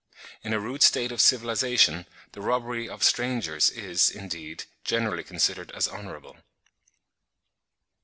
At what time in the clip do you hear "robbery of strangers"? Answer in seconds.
2.41-3.69